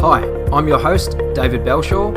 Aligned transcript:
Hi, 0.00 0.22
I'm 0.50 0.66
your 0.66 0.78
host, 0.78 1.18
David 1.34 1.62
Belshaw, 1.62 2.16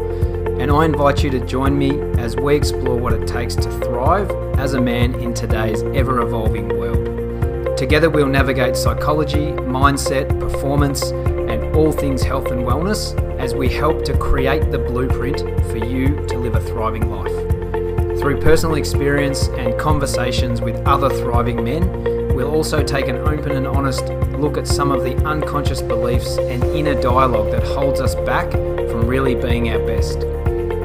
and 0.58 0.72
I 0.72 0.86
invite 0.86 1.22
you 1.22 1.30
to 1.32 1.46
join 1.46 1.78
me 1.78 2.00
as 2.18 2.38
we 2.38 2.56
explore 2.56 2.98
what 2.98 3.12
it 3.12 3.28
takes 3.28 3.56
to 3.56 3.70
thrive 3.82 4.32
as 4.58 4.74
a 4.74 4.80
man 4.80 5.16
in 5.16 5.34
today's 5.34 5.84
ever 5.94 6.22
evolving 6.22 6.70
world. 6.70 7.78
Together, 7.78 8.10
we'll 8.10 8.30
navigate 8.30 8.78
psychology, 8.78 9.48
mindset, 9.48 10.40
performance, 10.40 11.12
and 11.12 11.76
all 11.76 11.92
things 11.92 12.24
health 12.24 12.52
and 12.52 12.62
wellness 12.62 13.20
as 13.38 13.54
we 13.54 13.68
help 13.68 14.06
to 14.06 14.18
create 14.18 14.72
the 14.72 14.80
blueprint 14.80 15.42
for 15.70 15.78
you 15.78 16.26
to 16.28 16.38
live 16.38 16.56
a 16.56 16.62
thriving 16.62 17.12
life. 17.12 18.18
Through 18.18 18.40
personal 18.40 18.78
experience 18.78 19.50
and 19.58 19.78
conversations 19.78 20.62
with 20.62 20.78
other 20.88 21.10
thriving 21.10 21.62
men, 21.62 22.13
we'll 22.34 22.52
also 22.52 22.84
take 22.84 23.08
an 23.08 23.18
open 23.18 23.52
and 23.52 23.68
honest 23.68 24.08
look 24.40 24.58
at 24.58 24.68
some 24.68 24.92
of 24.92 25.04
the 25.04 25.16
unconscious 25.26 25.82
beliefs 25.82 26.38
and 26.38 26.64
inner 26.76 27.00
dialogue 27.00 27.52
that 27.52 27.64
holds 27.64 28.02
us 28.02 28.16
back 28.16 28.52
from 28.52 29.08
really 29.08 29.36
being 29.36 29.70
our 29.70 29.80
best. 29.86 30.20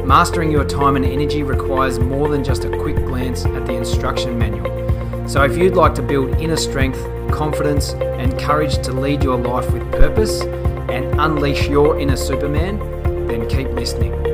Mastering 0.05 0.51
your 0.51 0.65
time 0.65 0.97
and 0.97 1.05
energy 1.05 1.43
requires 1.43 1.99
more 1.99 2.29
than 2.29 2.45
just 2.45 2.65
a 2.65 2.71
quick 2.79 2.97
glance 2.97 3.45
at 3.45 3.67
the 3.67 3.75
instruction 3.75 4.39
manual. 4.39 5.29
So, 5.29 5.43
if 5.43 5.57
you'd 5.57 5.75
like 5.75 5.95
to 5.97 6.03
build 6.03 6.41
inner 6.41 6.57
strength, 6.57 6.99
confidence, 7.31 7.93
and 7.93 8.39
courage 8.39 8.79
to 8.85 8.93
lead 8.93 9.23
your 9.23 9.37
life 9.37 9.71
with 9.73 9.83
purpose 9.93 10.43
and 10.43 11.21
unleash 11.21 11.69
your 11.69 11.99
inner 12.01 12.17
Superman, 12.17 12.79
then 13.27 13.47
keep 13.49 13.69
listening. 13.69 14.28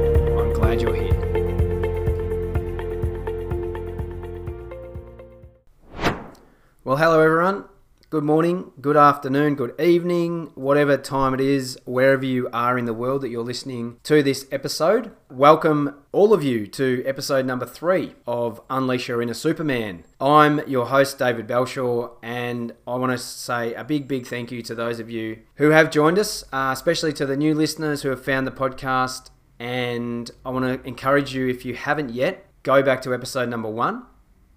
Good 8.14 8.22
morning, 8.22 8.70
good 8.80 8.96
afternoon, 8.96 9.56
good 9.56 9.74
evening, 9.80 10.52
whatever 10.54 10.96
time 10.96 11.34
it 11.34 11.40
is, 11.40 11.76
wherever 11.84 12.24
you 12.24 12.48
are 12.52 12.78
in 12.78 12.84
the 12.84 12.94
world 12.94 13.22
that 13.22 13.28
you're 13.28 13.42
listening 13.42 13.98
to 14.04 14.22
this 14.22 14.46
episode. 14.52 15.10
Welcome, 15.28 15.96
all 16.12 16.32
of 16.32 16.44
you, 16.44 16.68
to 16.68 17.02
episode 17.04 17.44
number 17.44 17.66
three 17.66 18.14
of 18.24 18.60
Unleash 18.70 19.08
Your 19.08 19.20
Inner 19.20 19.34
Superman. 19.34 20.04
I'm 20.20 20.60
your 20.68 20.86
host, 20.86 21.18
David 21.18 21.48
Belshaw, 21.48 22.10
and 22.22 22.72
I 22.86 22.94
want 22.94 23.10
to 23.10 23.18
say 23.18 23.74
a 23.74 23.82
big, 23.82 24.06
big 24.06 24.28
thank 24.28 24.52
you 24.52 24.62
to 24.62 24.76
those 24.76 25.00
of 25.00 25.10
you 25.10 25.40
who 25.56 25.70
have 25.70 25.90
joined 25.90 26.20
us, 26.20 26.44
uh, 26.52 26.70
especially 26.72 27.12
to 27.14 27.26
the 27.26 27.36
new 27.36 27.52
listeners 27.52 28.02
who 28.02 28.10
have 28.10 28.24
found 28.24 28.46
the 28.46 28.52
podcast. 28.52 29.30
And 29.58 30.30
I 30.46 30.50
want 30.50 30.66
to 30.66 30.86
encourage 30.86 31.34
you, 31.34 31.48
if 31.48 31.64
you 31.64 31.74
haven't 31.74 32.10
yet, 32.10 32.46
go 32.62 32.80
back 32.80 33.02
to 33.02 33.12
episode 33.12 33.48
number 33.48 33.68
one 33.68 34.06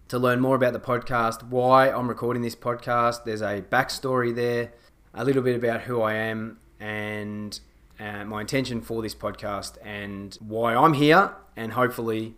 to 0.08 0.18
learn 0.18 0.40
more 0.40 0.56
about 0.56 0.74
the 0.74 0.80
podcast, 0.80 1.44
why 1.50 1.90
I'm 1.90 2.08
recording 2.08 2.42
this 2.42 2.56
podcast. 2.56 3.26
There's 3.26 3.42
a 3.42 3.62
backstory 3.62 4.34
there, 4.34 4.72
a 5.14 5.26
little 5.26 5.42
bit 5.42 5.56
about 5.56 5.82
who 5.82 6.02
I 6.02 6.14
am, 6.14 6.60
and 6.80 7.60
uh, 8.00 8.24
my 8.24 8.42
intention 8.42 8.82
for 8.82 9.02
this 9.02 9.14
podcast, 9.14 9.78
and 9.84 10.38
why 10.40 10.76
I'm 10.76 10.94
here, 10.94 11.34
and 11.56 11.74
hopefully 11.74 12.36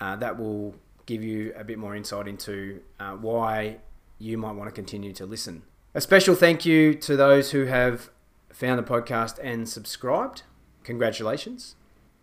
uh, 0.00 0.16
that 0.16 0.38
will 0.38 0.74
give 1.06 1.22
you 1.22 1.52
a 1.56 1.62
bit 1.62 1.78
more 1.78 1.94
insight 1.94 2.26
into 2.26 2.80
uh, 2.98 3.12
why 3.12 3.76
you 4.18 4.36
might 4.36 4.52
want 4.52 4.68
to 4.68 4.74
continue 4.74 5.12
to 5.12 5.26
listen. 5.26 5.62
A 5.94 6.00
special 6.00 6.34
thank 6.34 6.66
you 6.66 6.94
to 6.94 7.16
those 7.16 7.52
who 7.52 7.66
have 7.66 8.10
found 8.50 8.78
the 8.78 8.82
podcast 8.82 9.38
and 9.42 9.68
subscribed. 9.68 10.42
Congratulations. 10.82 11.76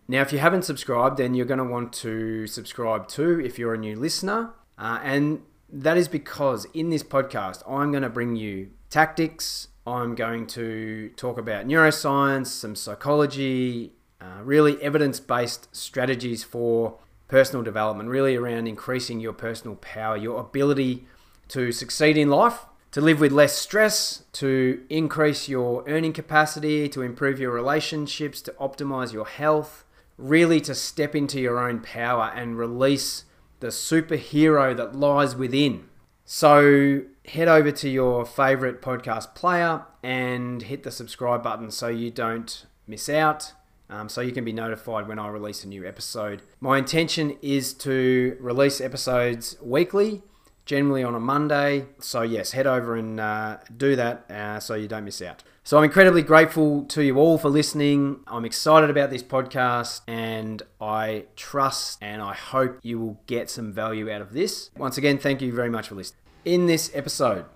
Now, 0.06 0.20
if 0.20 0.32
you 0.32 0.38
haven't 0.38 0.62
subscribed, 0.62 1.16
then 1.16 1.32
you're 1.32 1.46
going 1.46 1.58
to 1.58 1.64
want 1.64 1.92
to 1.94 2.46
subscribe 2.46 3.08
too 3.08 3.40
if 3.40 3.58
you're 3.58 3.72
a 3.72 3.78
new 3.78 3.96
listener. 3.96 4.50
Uh, 4.78 5.00
and 5.02 5.42
that 5.72 5.96
is 5.96 6.08
because 6.08 6.66
in 6.74 6.90
this 6.90 7.02
podcast, 7.02 7.62
I'm 7.68 7.90
going 7.90 8.02
to 8.02 8.08
bring 8.08 8.36
you 8.36 8.70
tactics. 8.90 9.68
I'm 9.86 10.14
going 10.14 10.46
to 10.48 11.10
talk 11.16 11.36
about 11.38 11.66
neuroscience, 11.66 12.46
some 12.46 12.74
psychology, 12.74 13.92
uh, 14.20 14.42
really 14.42 14.80
evidence 14.80 15.20
based 15.20 15.74
strategies 15.74 16.42
for 16.42 16.98
personal 17.28 17.62
development, 17.62 18.08
really 18.08 18.36
around 18.36 18.66
increasing 18.66 19.20
your 19.20 19.32
personal 19.32 19.76
power, 19.76 20.16
your 20.16 20.40
ability 20.40 21.06
to 21.48 21.72
succeed 21.72 22.16
in 22.16 22.30
life, 22.30 22.66
to 22.92 23.00
live 23.00 23.20
with 23.20 23.32
less 23.32 23.52
stress, 23.58 24.22
to 24.32 24.82
increase 24.88 25.48
your 25.48 25.84
earning 25.88 26.12
capacity, 26.12 26.88
to 26.88 27.02
improve 27.02 27.40
your 27.40 27.50
relationships, 27.50 28.40
to 28.40 28.52
optimize 28.52 29.12
your 29.12 29.26
health, 29.26 29.84
really 30.16 30.60
to 30.60 30.74
step 30.74 31.14
into 31.14 31.40
your 31.40 31.58
own 31.58 31.80
power 31.80 32.32
and 32.34 32.56
release 32.56 33.24
the 33.64 33.70
superhero 33.70 34.76
that 34.76 34.94
lies 34.94 35.34
within. 35.34 35.88
So 36.26 37.00
head 37.24 37.48
over 37.48 37.70
to 37.72 37.88
your 37.88 38.26
favorite 38.26 38.82
podcast 38.82 39.34
player 39.34 39.86
and 40.02 40.60
hit 40.60 40.82
the 40.82 40.90
subscribe 40.90 41.42
button 41.42 41.70
so 41.70 41.88
you 41.88 42.10
don't 42.10 42.66
miss 42.86 43.08
out. 43.08 43.54
Um, 43.88 44.10
so 44.10 44.20
you 44.20 44.32
can 44.32 44.44
be 44.44 44.52
notified 44.52 45.08
when 45.08 45.18
I 45.18 45.28
release 45.28 45.64
a 45.64 45.68
new 45.68 45.86
episode. 45.86 46.42
My 46.60 46.76
intention 46.76 47.38
is 47.40 47.72
to 47.74 48.36
release 48.38 48.82
episodes 48.82 49.56
weekly, 49.62 50.22
generally 50.66 51.02
on 51.02 51.14
a 51.14 51.20
Monday. 51.20 51.86
So, 52.00 52.20
yes, 52.20 52.52
head 52.52 52.66
over 52.66 52.96
and 52.96 53.18
uh, 53.18 53.58
do 53.74 53.96
that 53.96 54.30
uh, 54.30 54.60
so 54.60 54.74
you 54.74 54.88
don't 54.88 55.06
miss 55.06 55.22
out. 55.22 55.42
So 55.66 55.78
I'm 55.78 55.84
incredibly 55.84 56.20
grateful 56.20 56.84
to 56.88 57.02
you 57.02 57.16
all 57.16 57.38
for 57.38 57.48
listening. 57.48 58.20
I'm 58.26 58.44
excited 58.44 58.90
about 58.90 59.08
this 59.08 59.22
podcast 59.22 60.02
and 60.06 60.62
I 60.78 61.24
trust 61.36 61.96
and 62.02 62.20
I 62.20 62.34
hope 62.34 62.80
you 62.82 62.98
will 62.98 63.18
get 63.26 63.48
some 63.48 63.72
value 63.72 64.10
out 64.12 64.20
of 64.20 64.34
this. 64.34 64.68
Once 64.76 64.98
again, 64.98 65.16
thank 65.16 65.40
you 65.40 65.54
very 65.54 65.70
much 65.70 65.88
for 65.88 65.94
listening. 65.94 66.20
In 66.44 66.66
this 66.66 66.90
episode, 66.92 67.46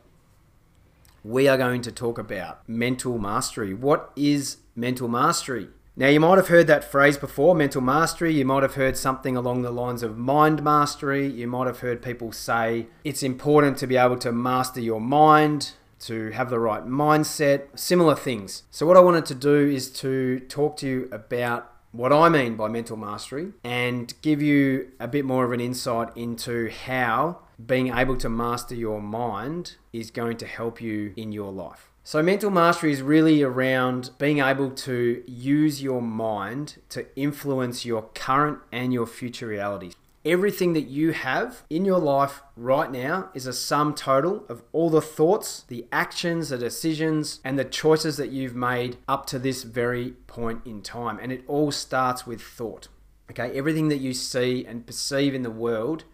we 1.23 1.49
are 1.49 1.59
going 1.59 1.83
to 1.83 1.93
talk 1.93 2.17
about 2.17 2.67
mental 2.67 3.19
mastery. 3.19 3.75
What 3.75 4.11
is 4.17 4.57
mental 4.75 5.09
mastery? 5.09 5.69
Now, 5.95 6.07
you 6.07 6.21
might 6.21 6.37
have 6.39 6.49
heard 6.49 6.67
that 6.69 6.85
phrase 6.85 7.19
before, 7.19 7.55
mental 7.55 7.83
mastery. 7.83 8.33
You 8.33 8.47
might 8.47 8.63
have 8.63 8.77
heard 8.77 8.97
something 8.97 9.37
along 9.37 9.61
the 9.61 9.71
lines 9.71 10.03
of 10.03 10.17
mind 10.17 10.63
mastery. 10.63 11.27
You 11.27 11.47
might 11.47 11.67
have 11.67 11.81
heard 11.81 12.01
people 12.01 12.33
say 12.33 12.87
it's 13.05 13.23
important 13.23 13.77
to 13.79 13.87
be 13.87 13.99
able 13.99 14.17
to 14.21 14.33
master 14.33 14.81
your 14.81 15.01
mind 15.01 15.73
to 16.01 16.31
have 16.31 16.51
the 16.51 16.59
right 16.59 16.85
mindset, 16.85 17.79
similar 17.79 18.15
things. 18.15 18.65
So, 18.71 18.87
what 18.87 18.97
I 18.97 19.01
wanted 19.01 19.27
to 19.27 19.35
do 19.35 19.67
is 19.67 19.91
to 20.01 20.41
talk 20.41 20.77
to 20.79 20.87
you 20.87 21.09
about 21.13 21.73
what 21.93 22.13
I 22.13 22.29
mean 22.29 22.57
by 22.57 22.69
mental 22.69 22.97
mastery 22.97 23.53
and 23.65 24.13
give 24.21 24.43
you 24.43 24.89
a 25.01 25.09
bit 25.09 25.25
more 25.25 25.45
of 25.45 25.53
an 25.53 25.61
insight 25.61 26.17
into 26.17 26.71
how 26.71 27.39
being 27.65 27.93
able 27.93 28.17
to 28.19 28.29
master 28.29 28.75
your 28.75 29.01
mind 29.01 29.77
is 29.93 30.11
going 30.11 30.37
to 30.37 30.47
help 30.47 30.81
you 30.81 31.13
in 31.17 31.33
your 31.33 31.51
life. 31.51 31.91
So, 32.05 32.23
mental 32.23 32.51
mastery 32.51 32.93
is 32.93 33.03
really 33.03 33.43
around 33.43 34.11
being 34.19 34.39
able 34.39 34.71
to 34.71 35.23
use 35.27 35.83
your 35.83 36.01
mind 36.01 36.77
to 36.89 37.05
influence 37.17 37.85
your 37.85 38.03
current 38.15 38.61
and 38.73 38.93
your 38.93 39.07
future 39.07 39.47
realities. 39.47 39.95
Everything 40.25 40.73
that 40.73 40.89
you 40.89 41.13
have 41.13 41.63
in 41.71 41.85
your 41.85 42.01
life 42.01 42.43
right 42.57 42.91
now 42.91 43.31
is 43.35 43.47
a 43.47 43.53
sum 43.53 43.95
total 43.95 44.45
of 44.49 44.63
all 44.73 44.91
the 44.91 45.01
thoughts, 45.01 45.65
the 45.69 45.87
actions, 45.93 46.49
the 46.49 46.59
decisions, 46.59 47.41
and 47.45 47.59
the 47.59 47.65
choices 47.65 48.17
that 48.17 48.31
you've 48.31 48.57
made 48.57 48.99
up 49.07 49.27
to 49.27 49.39
this 49.39 49.63
very 49.63 50.13
point 50.27 50.61
in 50.67 50.83
time. 50.83 51.19
And 51.23 51.31
it 51.31 51.45
all 51.47 51.71
starts 51.71 52.27
with 52.27 52.43
thought. 52.43 52.89
Okay, 53.31 53.57
everything 53.57 53.89
that 53.89 53.99
you 53.99 54.13
see 54.13 54.67
and 54.67 54.87
perceive 54.87 55.35
in 55.35 55.43
the 55.43 55.51
world 55.51 56.05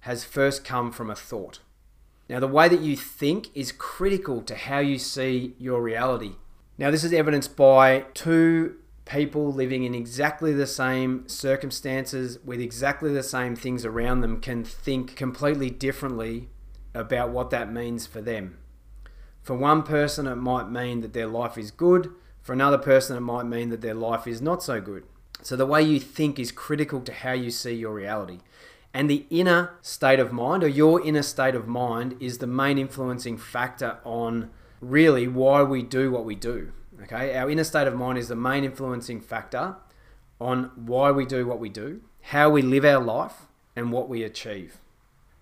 has 0.00 0.24
first 0.24 0.64
come 0.64 0.90
from 0.90 1.08
a 1.08 1.14
thought. 1.14 1.60
Now, 2.28 2.40
the 2.40 2.48
way 2.48 2.68
that 2.68 2.80
you 2.80 2.96
think 2.96 3.48
is 3.54 3.70
critical 3.70 4.42
to 4.42 4.56
how 4.56 4.78
you 4.78 4.98
see 4.98 5.54
your 5.58 5.82
reality. 5.82 6.32
Now, 6.78 6.90
this 6.90 7.04
is 7.04 7.12
evidenced 7.12 7.56
by 7.56 8.06
two 8.14 8.76
people 9.04 9.52
living 9.52 9.84
in 9.84 9.94
exactly 9.94 10.52
the 10.52 10.66
same 10.66 11.28
circumstances 11.28 12.38
with 12.44 12.60
exactly 12.60 13.12
the 13.12 13.22
same 13.22 13.56
things 13.56 13.84
around 13.84 14.20
them 14.20 14.40
can 14.40 14.64
think 14.64 15.16
completely 15.16 15.70
differently 15.70 16.48
about 16.94 17.30
what 17.30 17.50
that 17.50 17.72
means 17.72 18.06
for 18.06 18.20
them. 18.20 18.58
For 19.42 19.56
one 19.56 19.82
person, 19.82 20.26
it 20.26 20.36
might 20.36 20.70
mean 20.70 21.00
that 21.00 21.14
their 21.14 21.26
life 21.26 21.58
is 21.58 21.70
good. 21.70 22.10
For 22.42 22.52
another 22.52 22.78
person, 22.78 23.16
it 23.16 23.20
might 23.20 23.44
mean 23.44 23.70
that 23.70 23.80
their 23.80 23.94
life 23.94 24.26
is 24.26 24.40
not 24.40 24.62
so 24.62 24.80
good. 24.80 25.04
So, 25.42 25.56
the 25.56 25.66
way 25.66 25.82
you 25.82 25.98
think 25.98 26.38
is 26.38 26.52
critical 26.52 27.00
to 27.00 27.12
how 27.12 27.32
you 27.32 27.50
see 27.50 27.72
your 27.72 27.92
reality. 27.92 28.38
And 28.94 29.10
the 29.10 29.26
inner 29.30 29.74
state 29.80 30.20
of 30.20 30.32
mind, 30.32 30.62
or 30.62 30.68
your 30.68 31.04
inner 31.04 31.22
state 31.22 31.56
of 31.56 31.66
mind, 31.66 32.16
is 32.20 32.38
the 32.38 32.46
main 32.46 32.78
influencing 32.78 33.38
factor 33.38 33.98
on 34.04 34.50
really 34.80 35.26
why 35.26 35.62
we 35.62 35.82
do 35.82 36.12
what 36.12 36.24
we 36.24 36.36
do. 36.36 36.72
Okay, 37.02 37.36
our 37.36 37.50
inner 37.50 37.64
state 37.64 37.86
of 37.86 37.96
mind 37.96 38.18
is 38.18 38.28
the 38.28 38.36
main 38.36 38.64
influencing 38.64 39.20
factor 39.20 39.76
on 40.40 40.70
why 40.76 41.10
we 41.10 41.26
do 41.26 41.46
what 41.46 41.58
we 41.58 41.68
do, 41.68 42.00
how 42.20 42.50
we 42.50 42.62
live 42.62 42.84
our 42.84 43.02
life, 43.02 43.46
and 43.74 43.90
what 43.92 44.08
we 44.08 44.22
achieve. 44.22 44.78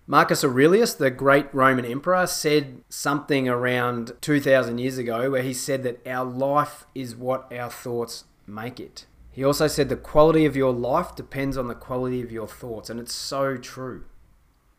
Marcus 0.07 0.43
Aurelius, 0.43 0.93
the 0.93 1.11
great 1.11 1.53
Roman 1.53 1.85
emperor, 1.85 2.25
said 2.25 2.83
something 2.89 3.47
around 3.47 4.13
2000 4.21 4.77
years 4.77 4.97
ago 4.97 5.31
where 5.31 5.43
he 5.43 5.53
said 5.53 5.83
that 5.83 6.05
our 6.07 6.25
life 6.25 6.85
is 6.95 7.15
what 7.15 7.51
our 7.53 7.69
thoughts 7.69 8.25
make 8.47 8.79
it. 8.79 9.05
He 9.31 9.43
also 9.43 9.67
said 9.67 9.87
the 9.89 9.95
quality 9.95 10.45
of 10.45 10.55
your 10.55 10.73
life 10.73 11.15
depends 11.15 11.57
on 11.57 11.67
the 11.67 11.75
quality 11.75 12.21
of 12.21 12.31
your 12.31 12.47
thoughts, 12.47 12.89
and 12.89 12.99
it's 12.99 13.13
so 13.13 13.55
true. 13.57 14.03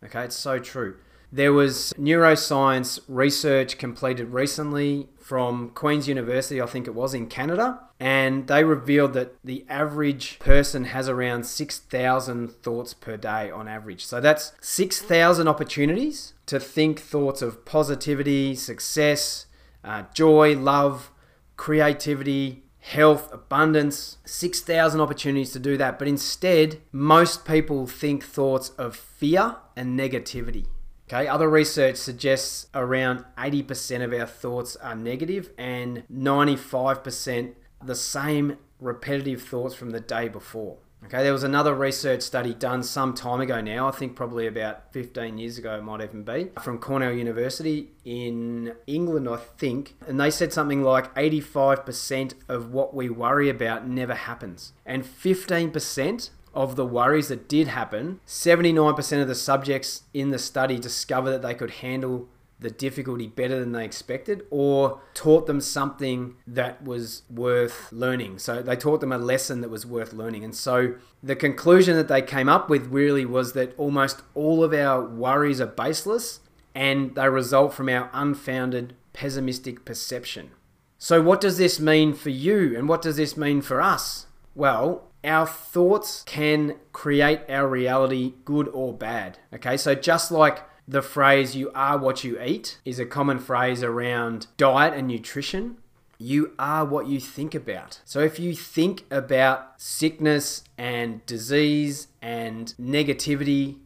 Okay, 0.05 0.25
it's 0.25 0.37
so 0.37 0.59
true. 0.59 0.97
There 1.35 1.55
was 1.55 1.95
neuroscience 1.99 3.01
research 3.09 3.79
completed 3.79 4.35
recently 4.35 5.09
from 5.19 5.71
Queen's 5.71 6.07
University, 6.07 6.61
I 6.61 6.67
think 6.67 6.87
it 6.87 6.95
was 6.95 7.15
in 7.15 7.27
Canada, 7.27 7.81
and 7.99 8.47
they 8.49 8.65
revealed 8.65 9.15
that 9.15 9.37
the 9.43 9.65
average 9.67 10.39
person 10.41 10.85
has 10.85 11.09
around 11.09 11.47
6,000 11.47 12.49
thoughts 12.51 12.93
per 12.93 13.17
day 13.17 13.51
on 13.51 13.67
average. 13.67 14.05
So 14.05 14.21
that's 14.21 14.53
6,000 14.61 15.49
opportunities 15.49 16.35
to 16.45 16.61
think 16.61 17.01
thoughts 17.01 17.41
of 17.41 17.65
positivity, 17.65 18.55
success, 18.55 19.47
uh, 19.83 20.03
joy, 20.13 20.55
love, 20.55 21.11
creativity, 21.57 22.65
health, 22.81 23.33
abundance, 23.33 24.19
6,000 24.27 25.01
opportunities 25.01 25.53
to 25.53 25.59
do 25.59 25.79
that. 25.79 25.99
But 25.99 26.09
instead, 26.09 26.83
most 26.93 27.47
people 27.47 27.87
think 27.87 28.23
thoughts 28.23 28.69
of 28.71 28.95
fear 28.95 29.57
and 29.75 29.99
negativity. 29.99 30.67
Okay, 31.13 31.29
other 31.29 31.51
research 31.51 31.97
suggests 31.97 32.69
around 32.75 33.27
80% 33.37 34.03
of 34.03 34.15
our 34.15 34.25
thoughts 34.25 34.77
are 34.77 34.95
negative 34.95 35.51
and 35.59 36.05
95% 36.11 37.53
the 37.85 37.95
same 37.95 38.57
repetitive 38.81 39.43
thoughts 39.43 39.75
from 39.75 39.91
the 39.91 40.01
day 40.01 40.29
before. 40.29 40.79
Okay, 41.05 41.23
there 41.23 41.35
was 41.35 41.43
another 41.43 41.75
research 41.75 42.23
study 42.23 42.55
done 42.55 42.83
some 42.83 43.13
time 43.13 43.43
ago 43.43 43.61
now, 43.61 43.89
I 43.89 43.91
think 43.91 44.17
probably 44.17 44.47
about 44.47 44.91
15 44.95 45.37
years 45.37 45.59
ago, 45.59 45.77
it 45.77 45.83
might 45.83 46.01
even 46.01 46.23
be, 46.23 46.49
from 46.63 46.79
Cornell 46.79 47.13
University 47.13 47.91
in 48.07 48.73
England, 48.87 49.29
I 49.29 49.37
think. 49.37 49.97
And 50.07 50.19
they 50.19 50.31
said 50.31 50.51
something 50.51 50.83
like 50.83 51.15
85% 51.15 52.35
of 52.49 52.73
what 52.73 52.95
we 52.95 53.11
worry 53.11 53.51
about 53.51 53.87
never 53.87 54.15
happens. 54.15 54.73
And 54.87 55.05
15% 55.05 56.31
of 56.55 56.77
the 56.77 56.87
worries 56.87 57.29
that 57.29 57.49
did 57.49 57.69
happen, 57.69 58.21
79% 58.27 59.23
of 59.23 59.29
the 59.29 59.35
subjects 59.35 60.03
in 60.13 60.31
the 60.31 60.39
study 60.39 60.79
discovered 60.79 61.31
that 61.31 61.43
they 61.43 61.55
could 61.55 61.71
handle 61.71 62.29
the 62.63 62.71
difficulty 62.71 63.27
better 63.27 63.59
than 63.59 63.73
they 63.73 63.85
expected 63.85 64.45
or 64.51 65.01
taught 65.15 65.47
them 65.47 65.61
something 65.61 66.37
that 66.47 66.83
was 66.83 67.23
worth 67.29 67.91
learning. 67.93 68.39
So 68.39 68.63
they 68.63 68.77
taught 68.77 69.01
them 69.01 69.13
a 69.13 69.19
lesson 69.19 69.61
that 69.61 69.69
was 69.69 69.85
worth 69.85 70.13
learning. 70.13 70.45
And 70.45 70.55
so 70.55 70.95
the 71.23 71.37
conclusion 71.37 71.97
that 71.97 72.09
they 72.09 72.23
came 72.23 72.49
up 72.49 72.71
with 72.71 72.87
really 72.87 73.25
was 73.25 73.53
that 73.53 73.77
almost 73.77 74.23
all 74.35 74.65
of 74.65 74.73
our 74.73 75.05
worries 75.05 75.61
are 75.61 75.67
baseless 75.67 76.41
and 76.75 77.15
they 77.15 77.29
result 77.29 77.75
from 77.75 77.89
our 77.89 78.09
unfounded 78.13 78.95
pessimistic 79.13 79.85
perception. 79.85 80.51
So, 80.99 81.21
what 81.21 81.41
does 81.41 81.59
this 81.59 81.81
mean 81.81 82.15
for 82.15 82.31
you 82.31 82.79
and 82.79 82.89
what 82.89 83.03
does 83.03 83.17
this 83.17 83.37
mean 83.37 83.61
for 83.61 83.83
us? 83.83 84.27
Well, 84.55 85.09
our 85.25 85.47
thoughts 85.47 86.23
can 86.27 86.77
create 86.93 87.41
our 87.49 87.69
reality, 87.69 88.35
good 88.45 88.69
or 88.69 88.93
bad. 88.93 89.39
Okay, 89.55 89.77
so 89.77 89.95
just 89.95 90.31
like 90.31 90.65
the 90.87 91.03
phrase 91.03 91.55
you 91.55 91.71
are 91.75 91.97
what 91.97 92.25
you 92.25 92.41
eat 92.41 92.79
is 92.85 92.99
a 92.99 93.07
common 93.07 93.39
phrase 93.39 93.83
around 93.83 94.49
diet 94.57 94.95
and 94.95 95.09
nutrition. 95.09 95.77
You 96.19 96.53
are 96.59 96.85
what 96.85 97.07
you 97.07 97.19
think 97.19 97.55
about. 97.55 98.01
So 98.05 98.21
if 98.21 98.39
you 98.39 98.55
think 98.55 99.05
about 99.11 99.81
sickness 99.81 100.65
and 100.79 101.25
disease 101.27 102.09
and 102.21 102.75
negativity, 102.81 103.79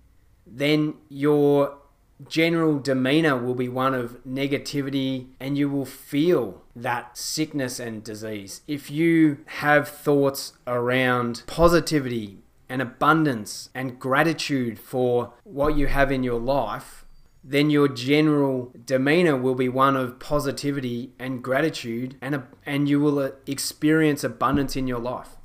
then 0.47 0.95
your 1.09 1.79
general 2.29 2.79
demeanor 2.79 3.37
will 3.37 3.55
be 3.55 3.69
one 3.69 3.95
of 3.95 4.23
negativity 4.25 5.29
and 5.39 5.59
you 5.59 5.69
will 5.69 5.85
feel 5.85 6.63
that 6.75 7.17
sickness 7.17 7.79
and 7.79 8.03
disease. 8.03 8.63
If 8.67 8.91
you 8.91 9.39
have 9.47 9.89
thoughts 9.89 10.55
around 10.67 11.43
positivity 11.47 12.39
and 12.69 12.83
abundance 12.83 13.71
and 13.75 13.99
gratitude 13.99 14.79
for 14.79 15.33
what 15.45 15.77
you 15.77 15.87
have 15.87 16.11
in 16.11 16.23
your 16.23 16.41
life, 16.41 17.05
then 17.45 17.71
your 17.71 17.87
general 17.87 18.73
demeanor 18.85 19.37
will 19.37 19.55
be 19.55 19.69
one 19.69 19.97
of 19.97 20.19
positivity 20.19 21.13
and 21.19 21.45
gratitude 21.45 22.17
and 22.21 22.43
and 22.65 22.89
you 22.89 22.99
will 22.99 23.21
uh, 23.21 23.31
experience 23.47 24.25
abundance 24.25 24.75
in 24.75 24.89
your 24.89 24.99
life. 24.99 25.37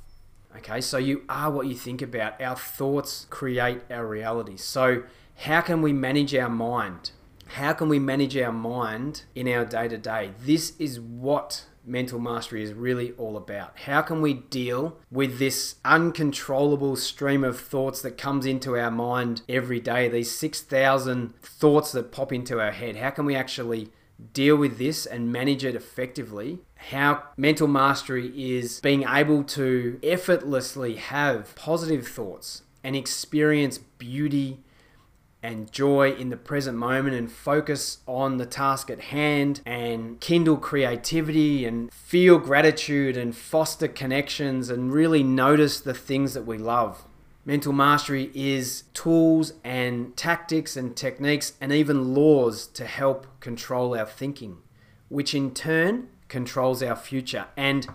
Okay? 0.56 0.80
So 0.80 0.98
you 0.98 1.22
are 1.28 1.50
what 1.50 1.68
you 1.68 1.76
think 1.76 2.02
about. 2.02 2.40
Our 2.42 2.56
thoughts 2.56 3.26
create 3.30 3.82
our 3.88 4.06
reality. 4.06 4.56
So 4.56 5.04
how 5.36 5.60
can 5.60 5.82
we 5.82 5.92
manage 5.92 6.34
our 6.34 6.48
mind? 6.48 7.12
How 7.46 7.72
can 7.72 7.88
we 7.88 7.98
manage 7.98 8.36
our 8.36 8.52
mind 8.52 9.24
in 9.34 9.48
our 9.48 9.64
day 9.64 9.88
to 9.88 9.98
day? 9.98 10.30
This 10.40 10.72
is 10.78 10.98
what 10.98 11.66
mental 11.84 12.18
mastery 12.18 12.62
is 12.62 12.72
really 12.72 13.12
all 13.12 13.36
about. 13.36 13.78
How 13.80 14.02
can 14.02 14.22
we 14.22 14.34
deal 14.34 14.96
with 15.10 15.38
this 15.38 15.76
uncontrollable 15.84 16.96
stream 16.96 17.44
of 17.44 17.60
thoughts 17.60 18.00
that 18.02 18.16
comes 18.16 18.46
into 18.46 18.78
our 18.78 18.90
mind 18.90 19.42
every 19.48 19.80
day? 19.80 20.08
These 20.08 20.30
6,000 20.30 21.34
thoughts 21.42 21.92
that 21.92 22.12
pop 22.12 22.32
into 22.32 22.60
our 22.60 22.72
head. 22.72 22.96
How 22.96 23.10
can 23.10 23.24
we 23.26 23.34
actually 23.34 23.90
deal 24.32 24.56
with 24.56 24.78
this 24.78 25.04
and 25.04 25.32
manage 25.32 25.64
it 25.64 25.74
effectively? 25.74 26.60
How 26.90 27.24
mental 27.36 27.68
mastery 27.68 28.56
is 28.56 28.80
being 28.80 29.04
able 29.08 29.44
to 29.44 29.98
effortlessly 30.02 30.96
have 30.96 31.54
positive 31.54 32.06
thoughts 32.06 32.62
and 32.84 32.96
experience 32.96 33.78
beauty 33.78 34.60
and 35.42 35.72
joy 35.72 36.12
in 36.12 36.30
the 36.30 36.36
present 36.36 36.78
moment 36.78 37.16
and 37.16 37.30
focus 37.30 37.98
on 38.06 38.36
the 38.36 38.46
task 38.46 38.90
at 38.90 39.00
hand 39.00 39.60
and 39.66 40.20
kindle 40.20 40.56
creativity 40.56 41.64
and 41.64 41.92
feel 41.92 42.38
gratitude 42.38 43.16
and 43.16 43.36
foster 43.36 43.88
connections 43.88 44.70
and 44.70 44.92
really 44.92 45.22
notice 45.22 45.80
the 45.80 45.94
things 45.94 46.34
that 46.34 46.46
we 46.46 46.56
love. 46.56 47.04
Mental 47.44 47.72
mastery 47.72 48.30
is 48.34 48.84
tools 48.94 49.54
and 49.64 50.16
tactics 50.16 50.76
and 50.76 50.96
techniques 50.96 51.54
and 51.60 51.72
even 51.72 52.14
laws 52.14 52.68
to 52.68 52.86
help 52.86 53.26
control 53.40 53.98
our 53.98 54.06
thinking, 54.06 54.58
which 55.08 55.34
in 55.34 55.52
turn 55.52 56.08
controls 56.28 56.84
our 56.84 56.94
future. 56.94 57.46
And 57.56 57.88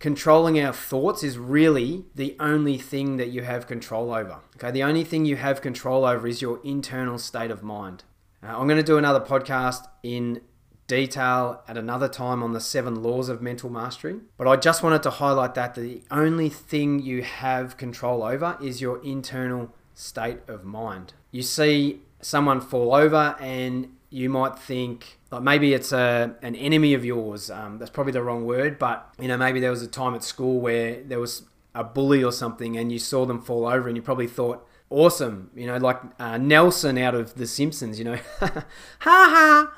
controlling 0.00 0.58
our 0.58 0.72
thoughts 0.72 1.22
is 1.22 1.38
really 1.38 2.06
the 2.14 2.34
only 2.40 2.78
thing 2.78 3.18
that 3.18 3.28
you 3.28 3.42
have 3.42 3.66
control 3.66 4.12
over. 4.12 4.38
Okay, 4.56 4.70
the 4.70 4.82
only 4.82 5.04
thing 5.04 5.26
you 5.26 5.36
have 5.36 5.60
control 5.60 6.04
over 6.04 6.26
is 6.26 6.42
your 6.42 6.58
internal 6.64 7.18
state 7.18 7.50
of 7.50 7.62
mind. 7.62 8.02
Uh, 8.42 8.58
I'm 8.58 8.66
going 8.66 8.78
to 8.78 8.82
do 8.82 8.96
another 8.98 9.20
podcast 9.20 9.86
in 10.02 10.40
detail 10.86 11.62
at 11.68 11.76
another 11.76 12.08
time 12.08 12.42
on 12.42 12.52
the 12.52 12.60
seven 12.60 13.00
laws 13.02 13.28
of 13.28 13.40
mental 13.40 13.70
mastery, 13.70 14.16
but 14.36 14.48
I 14.48 14.56
just 14.56 14.82
wanted 14.82 15.04
to 15.04 15.10
highlight 15.10 15.54
that 15.54 15.74
the 15.76 16.02
only 16.10 16.48
thing 16.48 16.98
you 16.98 17.22
have 17.22 17.76
control 17.76 18.24
over 18.24 18.56
is 18.60 18.80
your 18.80 19.00
internal 19.04 19.72
state 19.94 20.38
of 20.48 20.64
mind. 20.64 21.12
You 21.30 21.42
see 21.42 22.00
someone 22.22 22.60
fall 22.60 22.94
over 22.94 23.36
and 23.38 23.94
you 24.08 24.28
might 24.30 24.58
think 24.58 25.19
like 25.30 25.42
maybe 25.42 25.74
it's 25.74 25.92
a 25.92 26.36
an 26.42 26.56
enemy 26.56 26.94
of 26.94 27.04
yours. 27.04 27.50
Um, 27.50 27.78
that's 27.78 27.90
probably 27.90 28.12
the 28.12 28.22
wrong 28.22 28.44
word, 28.44 28.78
but 28.78 29.12
you 29.18 29.28
know 29.28 29.36
maybe 29.36 29.60
there 29.60 29.70
was 29.70 29.82
a 29.82 29.88
time 29.88 30.14
at 30.14 30.24
school 30.24 30.60
where 30.60 31.02
there 31.02 31.20
was 31.20 31.44
a 31.74 31.84
bully 31.84 32.22
or 32.24 32.32
something, 32.32 32.76
and 32.76 32.90
you 32.90 32.98
saw 32.98 33.24
them 33.26 33.40
fall 33.40 33.66
over, 33.66 33.88
and 33.88 33.96
you 33.96 34.02
probably 34.02 34.26
thought, 34.26 34.66
"Awesome!" 34.90 35.50
You 35.54 35.66
know, 35.66 35.76
like 35.76 36.00
uh, 36.18 36.36
Nelson 36.36 36.98
out 36.98 37.14
of 37.14 37.34
The 37.34 37.46
Simpsons. 37.46 37.98
You 37.98 38.04
know, 38.06 38.18
ha 38.40 38.64
ha. 39.00 39.72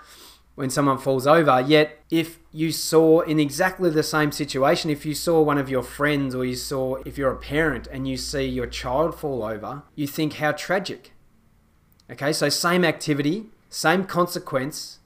When 0.54 0.68
someone 0.68 0.98
falls 0.98 1.26
over, 1.26 1.64
yet 1.66 2.04
if 2.10 2.38
you 2.52 2.72
saw 2.72 3.20
in 3.20 3.40
exactly 3.40 3.88
the 3.88 4.02
same 4.02 4.32
situation, 4.32 4.90
if 4.90 5.06
you 5.06 5.14
saw 5.14 5.40
one 5.40 5.56
of 5.56 5.70
your 5.70 5.82
friends 5.82 6.34
or 6.34 6.44
you 6.44 6.56
saw 6.56 6.96
if 7.06 7.16
you're 7.16 7.32
a 7.32 7.38
parent 7.38 7.88
and 7.90 8.06
you 8.06 8.18
see 8.18 8.44
your 8.44 8.66
child 8.66 9.18
fall 9.18 9.42
over, 9.42 9.82
you 9.94 10.06
think 10.06 10.34
how 10.34 10.52
tragic. 10.52 11.12
Okay, 12.10 12.34
so 12.34 12.50
same 12.50 12.84
activity, 12.84 13.46
same 13.70 14.04
consequence, 14.04 14.98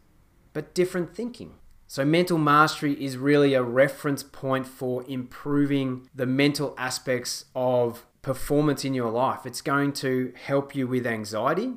but 0.56 0.72
different 0.72 1.14
thinking. 1.14 1.52
So, 1.86 2.02
mental 2.02 2.38
mastery 2.38 2.94
is 2.94 3.18
really 3.18 3.52
a 3.52 3.62
reference 3.62 4.22
point 4.22 4.66
for 4.66 5.04
improving 5.06 6.08
the 6.14 6.25
mental 6.25 6.75
aspects 6.78 7.44
of 7.54 8.06
performance 8.22 8.82
in 8.82 8.94
your 8.94 9.10
life. 9.10 9.44
It's 9.44 9.60
going 9.60 9.92
to 10.04 10.32
help 10.34 10.75
you 10.75 10.86
with 10.86 11.06
anxiety, 11.06 11.75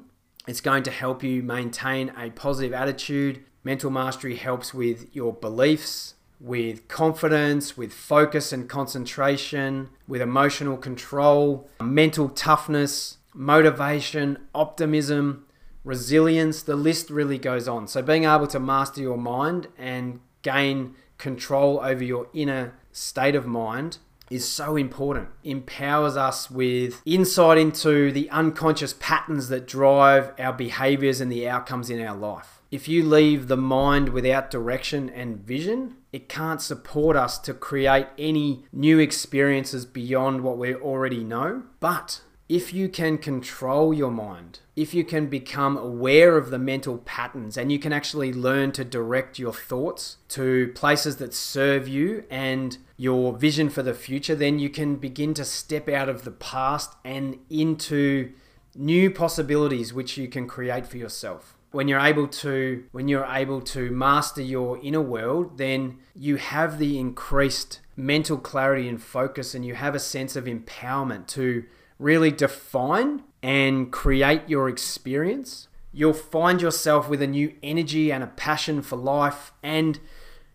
it's 0.47 0.61
going 0.61 0.83
to 0.83 0.91
help 0.91 1.23
you 1.23 1.43
maintain 1.43 2.13
a 2.17 2.29
positive 2.29 2.71
attitude. 2.71 3.43
Mental 3.65 3.91
mastery 3.91 4.37
helps 4.37 4.73
with 4.73 5.13
your 5.13 5.33
beliefs, 5.33 6.13
with 6.39 6.87
confidence, 6.87 7.75
with 7.75 7.91
focus 7.91 8.53
and 8.53 8.69
concentration, 8.69 9.89
with 10.07 10.21
emotional 10.21 10.77
control, 10.77 11.69
mental 11.81 12.29
toughness, 12.29 13.17
motivation, 13.33 14.37
optimism, 14.55 15.45
resilience, 15.89 16.61
the 16.61 16.75
list 16.75 17.09
really 17.09 17.37
goes 17.37 17.67
on. 17.67 17.87
So, 17.87 18.01
being 18.01 18.23
able 18.23 18.47
to 18.47 18.59
master 18.59 19.01
your 19.01 19.17
mind 19.17 19.67
and 19.77 20.21
gain 20.43 20.95
control 21.17 21.81
over 21.83 22.03
your 22.03 22.27
inner 22.33 22.75
state 22.93 23.35
of 23.35 23.45
mind 23.45 23.97
is 24.29 24.47
so 24.47 24.75
important. 24.75 25.29
Empowers 25.43 26.15
us 26.15 26.51
with 26.51 27.01
insight 27.05 27.57
into 27.57 28.11
the 28.11 28.29
unconscious 28.29 28.93
patterns 28.99 29.49
that 29.49 29.67
drive 29.67 30.31
our 30.39 30.53
behaviors 30.53 31.19
and 31.19 31.31
the 31.31 31.49
outcomes 31.49 31.89
in 31.89 31.99
our 31.99 32.15
life. 32.15 32.61
If 32.71 32.87
you 32.87 33.03
leave 33.03 33.47
the 33.47 33.57
mind 33.57 34.09
without 34.09 34.51
direction 34.51 35.09
and 35.09 35.39
vision, 35.39 35.95
it 36.13 36.29
can't 36.29 36.61
support 36.61 37.15
us 37.15 37.39
to 37.39 37.53
create 37.55 38.05
any 38.19 38.65
new 38.71 38.99
experiences 38.99 39.87
beyond 39.87 40.41
what 40.41 40.59
we 40.59 40.75
already 40.75 41.23
know. 41.23 41.63
But 41.79 42.21
if 42.49 42.73
you 42.73 42.89
can 42.89 43.19
control 43.19 43.93
your 43.93 44.09
mind, 44.09 44.59
if 44.75 44.91
you 44.91 45.03
can 45.03 45.27
become 45.27 45.77
aware 45.77 46.35
of 46.35 46.49
the 46.49 46.57
mental 46.57 46.97
patterns 46.97 47.55
and 47.55 47.71
you 47.71 47.77
can 47.77 47.93
actually 47.93 48.33
learn 48.33 48.71
to 48.71 48.83
direct 48.83 49.37
your 49.37 49.53
thoughts 49.53 50.17
to 50.29 50.71
places 50.73 51.17
that 51.17 51.31
serve 51.31 51.87
you 51.87 52.23
and 52.27 52.79
your 52.97 53.37
vision 53.37 53.69
for 53.69 53.83
the 53.83 53.93
future, 53.93 54.33
then 54.33 54.57
you 54.57 54.67
can 54.67 54.95
begin 54.95 55.35
to 55.35 55.45
step 55.45 55.87
out 55.87 56.09
of 56.09 56.23
the 56.23 56.31
past 56.31 56.95
and 57.05 57.37
into 57.51 58.31
new 58.75 59.11
possibilities 59.11 59.93
which 59.93 60.17
you 60.17 60.27
can 60.27 60.47
create 60.47 60.87
for 60.87 60.97
yourself. 60.97 61.55
When 61.71 61.87
you're 61.87 61.99
able 61.99 62.27
to 62.27 62.83
when 62.91 63.07
you're 63.07 63.27
able 63.27 63.61
to 63.61 63.91
master 63.91 64.41
your 64.41 64.79
inner 64.81 65.01
world 65.01 65.59
then 65.59 65.99
you 66.15 66.37
have 66.37 66.79
the 66.79 66.97
increased 66.97 67.79
mental 67.95 68.39
clarity 68.39 68.89
and 68.89 68.99
focus 68.99 69.53
and 69.53 69.63
you 69.63 69.75
have 69.75 69.93
a 69.93 69.99
sense 69.99 70.35
of 70.35 70.45
empowerment 70.45 71.27
to 71.27 71.65
really 71.99 72.31
define 72.31 73.23
and 73.43 73.91
create 73.91 74.43
your 74.47 74.67
experience. 74.67 75.67
You'll 75.91 76.13
find 76.13 76.61
yourself 76.61 77.09
with 77.09 77.21
a 77.21 77.27
new 77.27 77.53
energy 77.61 78.11
and 78.11 78.23
a 78.23 78.27
passion 78.27 78.81
for 78.81 78.95
life 78.95 79.51
and 79.61 79.99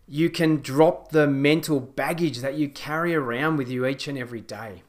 you 0.07 0.29
can 0.29 0.61
drop 0.61 1.11
the 1.11 1.27
mental 1.27 1.79
baggage 1.79 2.39
that 2.39 2.55
you 2.55 2.69
carry 2.69 3.15
around 3.15 3.57
with 3.57 3.69
you 3.69 3.85
each 3.85 4.07
and 4.07 4.17
every 4.17 4.41
day. 4.41 4.83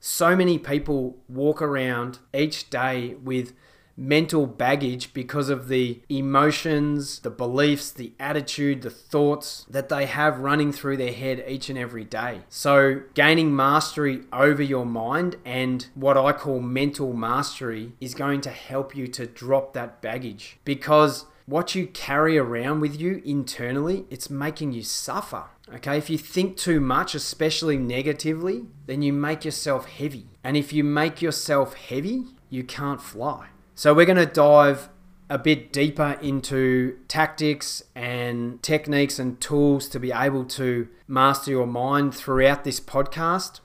So 0.00 0.36
many 0.36 0.58
people 0.58 1.18
walk 1.28 1.60
around 1.60 2.20
each 2.32 2.70
day 2.70 3.14
with 3.22 3.52
mental 3.96 4.46
baggage 4.46 5.12
because 5.14 5.48
of 5.48 5.68
the 5.68 6.00
emotions, 6.08 7.20
the 7.20 7.30
beliefs, 7.30 7.90
the 7.90 8.12
attitude, 8.20 8.82
the 8.82 8.90
thoughts 8.90 9.66
that 9.68 9.88
they 9.88 10.06
have 10.06 10.38
running 10.38 10.72
through 10.72 10.96
their 10.96 11.12
head 11.12 11.44
each 11.48 11.68
and 11.68 11.78
every 11.78 12.04
day. 12.04 12.40
So, 12.48 13.02
gaining 13.14 13.54
mastery 13.54 14.22
over 14.32 14.62
your 14.62 14.86
mind 14.86 15.36
and 15.44 15.86
what 15.94 16.16
I 16.16 16.32
call 16.32 16.60
mental 16.60 17.12
mastery 17.12 17.92
is 18.00 18.14
going 18.14 18.40
to 18.42 18.50
help 18.50 18.94
you 18.94 19.06
to 19.08 19.26
drop 19.26 19.72
that 19.72 20.00
baggage 20.02 20.58
because 20.64 21.26
what 21.46 21.76
you 21.76 21.86
carry 21.86 22.36
around 22.36 22.80
with 22.80 23.00
you 23.00 23.22
internally, 23.24 24.04
it's 24.10 24.28
making 24.28 24.72
you 24.72 24.82
suffer. 24.82 25.44
Okay, 25.72 25.96
if 25.96 26.10
you 26.10 26.18
think 26.18 26.56
too 26.56 26.80
much, 26.80 27.14
especially 27.14 27.76
negatively, 27.76 28.64
then 28.86 29.02
you 29.02 29.12
make 29.12 29.44
yourself 29.44 29.86
heavy. 29.86 30.26
And 30.42 30.56
if 30.56 30.72
you 30.72 30.82
make 30.82 31.22
yourself 31.22 31.74
heavy, 31.74 32.24
you 32.50 32.64
can't 32.64 33.00
fly. 33.00 33.48
So 33.78 33.92
we're 33.92 34.06
going 34.06 34.16
to 34.16 34.24
dive 34.24 34.88
a 35.28 35.36
bit 35.36 35.70
deeper 35.70 36.18
into 36.22 36.96
tactics 37.08 37.82
and 37.94 38.62
techniques 38.62 39.18
and 39.18 39.38
tools 39.38 39.86
to 39.90 40.00
be 40.00 40.10
able 40.12 40.46
to 40.46 40.88
master 41.06 41.50
your 41.50 41.66
mind 41.66 42.14
throughout 42.14 42.64
this 42.64 42.80
podcast. 42.80 43.60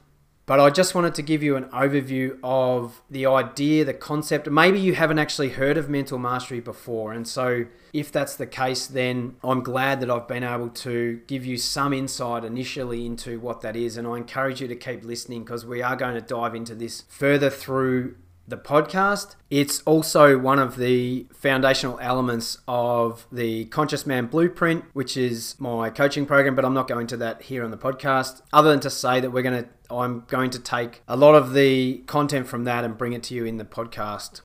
But 0.45 0.59
I 0.59 0.69
just 0.69 0.95
wanted 0.95 1.15
to 1.15 1.21
give 1.21 1.41
you 1.41 1.55
an 1.55 1.63
overview 1.65 2.37
of 2.43 3.01
the 3.09 3.25
idea, 3.25 3.85
the 3.85 3.93
concept. 3.93 4.49
Maybe 4.49 4.81
you 4.81 4.95
haven't 4.95 5.17
actually 5.17 5.51
heard 5.51 5.77
of 5.77 5.87
mental 5.87 6.17
mastery 6.17 6.59
before. 6.59 7.13
And 7.13 7.25
so, 7.25 7.67
if 7.93 8.11
that's 8.11 8.35
the 8.35 8.47
case, 8.47 8.87
then 8.87 9.37
I'm 9.45 9.63
glad 9.63 10.01
that 10.01 10.11
I've 10.11 10.27
been 10.27 10.43
able 10.43 10.69
to 10.69 11.21
give 11.27 11.45
you 11.45 11.55
some 11.55 11.93
insight 11.93 12.43
initially 12.43 13.05
into 13.05 13.39
what 13.39 13.61
that 13.61 13.77
is. 13.77 13.95
And 13.95 14.05
I 14.05 14.17
encourage 14.17 14.59
you 14.59 14.67
to 14.67 14.75
keep 14.75 15.05
listening 15.05 15.45
because 15.45 15.65
we 15.65 15.81
are 15.81 15.95
going 15.95 16.15
to 16.15 16.21
dive 16.21 16.53
into 16.53 16.75
this 16.75 17.05
further 17.07 17.49
through 17.49 18.15
the 18.47 18.57
podcast. 18.57 19.35
It's 19.49 19.81
also 19.81 20.37
one 20.37 20.59
of 20.59 20.77
the 20.77 21.27
foundational 21.33 21.99
elements 21.99 22.57
of 22.67 23.27
the 23.31 23.65
Conscious 23.65 24.05
Man 24.05 24.27
Blueprint, 24.27 24.85
which 24.93 25.15
is 25.15 25.55
my 25.59 25.89
coaching 25.89 26.25
program, 26.25 26.55
but 26.55 26.65
I'm 26.65 26.73
not 26.73 26.87
going 26.87 27.07
to 27.07 27.17
that 27.17 27.43
here 27.43 27.63
on 27.63 27.71
the 27.71 27.77
podcast, 27.77 28.41
other 28.51 28.69
than 28.69 28.79
to 28.81 28.89
say 28.89 29.19
that 29.19 29.31
we're 29.31 29.43
going 29.43 29.63
to 29.63 29.69
I'm 29.89 30.21
going 30.27 30.51
to 30.51 30.59
take 30.59 31.01
a 31.07 31.17
lot 31.17 31.35
of 31.35 31.53
the 31.53 31.97
content 32.07 32.47
from 32.47 32.63
that 32.63 32.85
and 32.85 32.97
bring 32.97 33.13
it 33.13 33.23
to 33.23 33.33
you 33.33 33.45
in 33.45 33.57
the 33.57 33.65
podcast. 33.65 34.41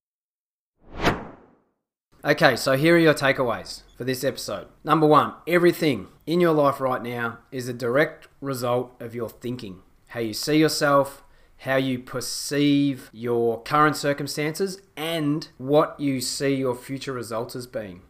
Okay, 2.24 2.56
so 2.56 2.76
here 2.76 2.96
are 2.96 2.98
your 2.98 3.14
takeaways 3.14 3.82
for 3.96 4.02
this 4.02 4.24
episode. 4.24 4.66
Number 4.82 5.06
one, 5.06 5.34
everything 5.46 6.08
in 6.26 6.40
your 6.40 6.52
life 6.52 6.80
right 6.80 7.00
now 7.00 7.38
is 7.52 7.68
a 7.68 7.72
direct 7.72 8.26
result 8.40 9.00
of 9.00 9.14
your 9.14 9.28
thinking. 9.28 9.82
How 10.08 10.20
you 10.20 10.34
see 10.34 10.58
yourself, 10.58 11.22
how 11.58 11.76
you 11.76 11.98
perceive 11.98 13.10
your 13.12 13.62
current 13.62 13.96
circumstances, 13.96 14.80
and 14.96 15.48
what 15.58 15.98
you 15.98 16.20
see 16.20 16.54
your 16.54 16.74
future 16.74 17.12
results 17.12 17.56
as 17.56 17.66
being. 17.66 18.02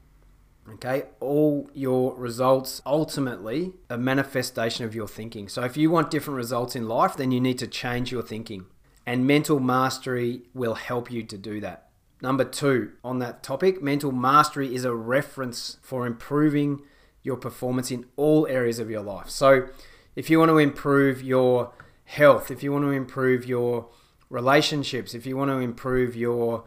Okay, 0.69 1.05
all 1.21 1.71
your 1.75 2.17
results 2.17 2.83
ultimately 2.85 3.75
a 3.89 3.97
manifestation 3.97 4.85
of 4.85 4.97
your 4.97 5.07
thinking. 5.07 5.49
So, 5.49 5.63
if 5.63 5.77
you 5.77 5.91
want 5.91 6.11
different 6.11 6.37
results 6.37 6.75
in 6.75 6.89
life, 6.89 7.17
then 7.17 7.31
you 7.31 7.41
need 7.41 7.59
to 7.59 7.69
change 7.69 8.11
your 8.11 8.23
thinking, 8.23 8.67
and 9.07 9.27
mental 9.27 9.61
mastery 9.61 10.43
will 10.55 10.75
help 10.75 11.11
you 11.11 11.23
to 11.23 11.39
do 11.39 11.61
that. 11.61 11.89
Number 12.21 12.45
two, 12.45 12.93
on 13.05 13.21
that 13.21 13.45
topic, 13.45 13.81
mental 13.81 14.11
mastery 14.11 14.75
is 14.75 14.85
a 14.85 14.95
reference 14.95 15.79
for 15.83 16.07
improving 16.07 16.83
your 17.23 17.37
performance 17.37 17.91
in 17.91 18.07
all 18.17 18.47
areas 18.49 18.81
of 18.81 18.91
your 18.91 19.03
life. 19.03 19.31
So, 19.31 19.69
if 20.17 20.31
you 20.31 20.41
want 20.41 20.49
to 20.49 20.59
improve 20.59 21.23
your 21.23 21.73
health, 22.07 22.51
if 22.51 22.63
you 22.63 22.73
want 22.73 22.85
to 22.85 22.91
improve 22.91 23.47
your 23.47 23.89
relationships, 24.31 25.15
if 25.15 25.27
you 25.27 25.37
want 25.37 25.51
to 25.51 25.59
improve 25.59 26.17
your 26.17 26.65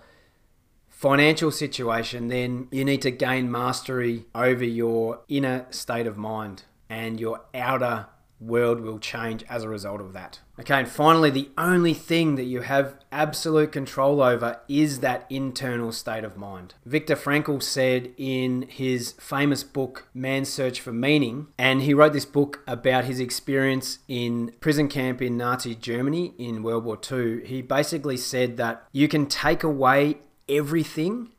financial 0.89 1.49
situation, 1.49 2.27
then 2.27 2.67
you 2.71 2.85
need 2.85 3.01
to 3.01 3.11
gain 3.11 3.49
mastery 3.49 4.25
over 4.35 4.63
your 4.63 5.21
inner 5.27 5.65
state 5.71 6.05
of 6.05 6.17
mind 6.17 6.63
and 6.89 7.19
your 7.19 7.41
outer 7.55 8.07
world 8.39 8.81
will 8.81 8.99
change 8.99 9.43
as 9.49 9.63
a 9.63 9.69
result 9.69 10.01
of 10.01 10.13
that. 10.13 10.39
Okay, 10.59 10.79
and 10.79 10.87
finally, 10.87 11.29
the 11.29 11.49
only 11.57 11.93
thing 11.93 12.35
that 12.35 12.43
you 12.43 12.61
have 12.61 12.95
absolute 13.11 13.71
control 13.71 14.21
over 14.21 14.59
is 14.67 14.99
that 14.99 15.25
internal 15.29 15.91
state 15.91 16.23
of 16.25 16.35
mind. 16.35 16.73
Viktor 16.85 17.15
Frankl 17.15 17.63
said 17.63 18.11
in 18.17 18.63
his 18.63 19.13
famous 19.13 19.63
book, 19.63 20.09
Man's 20.13 20.49
Search 20.49 20.81
for 20.81 20.91
Meaning, 20.91 21.47
and 21.57 21.81
he 21.81 21.93
wrote 21.93 22.13
this 22.13 22.25
book 22.25 22.61
about 22.67 23.05
his 23.05 23.19
experience 23.21 23.99
in 24.07 24.53
prison 24.59 24.89
camp 24.89 25.21
in 25.21 25.37
Nazi 25.37 25.75
Germany 25.75 26.33
in 26.37 26.61
World 26.61 26.83
War 26.83 26.99
II. 27.09 27.45
He 27.45 27.61
basically 27.61 28.17
said 28.17 28.57
that 28.57 28.85
you 28.91 29.07
can 29.07 29.27
take 29.27 29.63
away 29.63 30.17
everything 30.49 31.29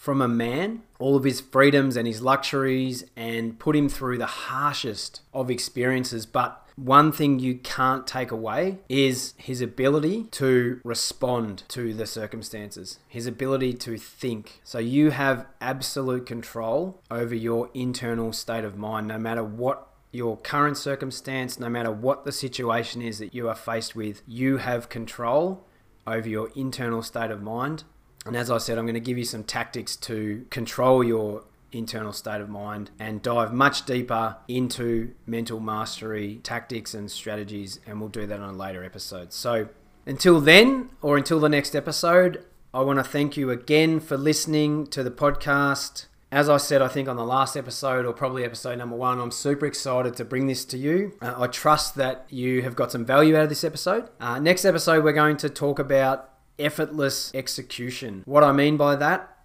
from 0.00 0.22
a 0.22 0.28
man, 0.28 0.80
all 0.98 1.14
of 1.14 1.24
his 1.24 1.42
freedoms 1.42 1.94
and 1.94 2.08
his 2.08 2.22
luxuries, 2.22 3.04
and 3.16 3.58
put 3.58 3.76
him 3.76 3.86
through 3.86 4.16
the 4.16 4.24
harshest 4.24 5.20
of 5.34 5.50
experiences. 5.50 6.24
But 6.24 6.66
one 6.74 7.12
thing 7.12 7.38
you 7.38 7.56
can't 7.56 8.06
take 8.06 8.30
away 8.30 8.78
is 8.88 9.34
his 9.36 9.60
ability 9.60 10.24
to 10.30 10.80
respond 10.84 11.64
to 11.68 11.92
the 11.92 12.06
circumstances, 12.06 12.98
his 13.08 13.26
ability 13.26 13.74
to 13.74 13.98
think. 13.98 14.62
So 14.64 14.78
you 14.78 15.10
have 15.10 15.44
absolute 15.60 16.24
control 16.24 17.02
over 17.10 17.34
your 17.34 17.68
internal 17.74 18.32
state 18.32 18.64
of 18.64 18.78
mind, 18.78 19.06
no 19.06 19.18
matter 19.18 19.44
what 19.44 19.86
your 20.12 20.38
current 20.38 20.78
circumstance, 20.78 21.60
no 21.60 21.68
matter 21.68 21.92
what 21.92 22.24
the 22.24 22.32
situation 22.32 23.02
is 23.02 23.18
that 23.18 23.34
you 23.34 23.50
are 23.50 23.54
faced 23.54 23.94
with, 23.94 24.22
you 24.26 24.56
have 24.56 24.88
control 24.88 25.66
over 26.06 26.26
your 26.26 26.48
internal 26.56 27.02
state 27.02 27.30
of 27.30 27.42
mind 27.42 27.84
and 28.26 28.36
as 28.36 28.50
I 28.50 28.58
said, 28.58 28.78
I'm 28.78 28.84
going 28.84 28.94
to 28.94 29.00
give 29.00 29.18
you 29.18 29.24
some 29.24 29.44
tactics 29.44 29.96
to 29.96 30.46
control 30.50 31.02
your 31.02 31.44
internal 31.72 32.12
state 32.12 32.40
of 32.40 32.48
mind 32.48 32.90
and 32.98 33.22
dive 33.22 33.52
much 33.52 33.86
deeper 33.86 34.36
into 34.48 35.14
mental 35.26 35.60
mastery 35.60 36.40
tactics 36.42 36.94
and 36.94 37.10
strategies. 37.10 37.80
And 37.86 38.00
we'll 38.00 38.08
do 38.08 38.26
that 38.26 38.40
on 38.40 38.54
a 38.54 38.56
later 38.56 38.84
episode. 38.84 39.32
So 39.32 39.68
until 40.06 40.40
then, 40.40 40.90
or 41.00 41.16
until 41.16 41.40
the 41.40 41.48
next 41.48 41.74
episode, 41.74 42.44
I 42.74 42.80
want 42.80 42.98
to 42.98 43.04
thank 43.04 43.36
you 43.36 43.50
again 43.50 44.00
for 44.00 44.16
listening 44.16 44.86
to 44.88 45.02
the 45.02 45.10
podcast. 45.10 46.06
As 46.32 46.48
I 46.48 46.58
said, 46.58 46.80
I 46.80 46.86
think 46.86 47.08
on 47.08 47.16
the 47.16 47.24
last 47.24 47.56
episode, 47.56 48.06
or 48.06 48.12
probably 48.12 48.44
episode 48.44 48.78
number 48.78 48.94
one, 48.94 49.18
I'm 49.18 49.32
super 49.32 49.66
excited 49.66 50.14
to 50.16 50.24
bring 50.24 50.46
this 50.46 50.64
to 50.66 50.78
you. 50.78 51.18
Uh, 51.20 51.34
I 51.36 51.48
trust 51.48 51.96
that 51.96 52.26
you 52.30 52.62
have 52.62 52.76
got 52.76 52.92
some 52.92 53.04
value 53.04 53.36
out 53.36 53.42
of 53.42 53.48
this 53.48 53.64
episode. 53.64 54.08
Uh, 54.20 54.38
next 54.38 54.64
episode, 54.64 55.02
we're 55.02 55.12
going 55.12 55.36
to 55.38 55.50
talk 55.50 55.80
about 55.80 56.29
effortless 56.60 57.32
execution. 57.34 58.22
What 58.26 58.44
I 58.44 58.52
mean 58.52 58.76
by 58.76 58.96
that, 58.96 59.36